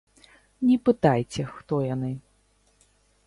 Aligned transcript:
Не 0.69 0.77
пытайце, 0.87 1.41
хто 1.57 1.81
яны. 1.95 2.11